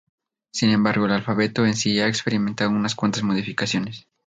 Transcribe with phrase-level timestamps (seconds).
[0.51, 4.07] Sin embargo, el alfabeto en sí ha experimentado unas cuantas modificaciones.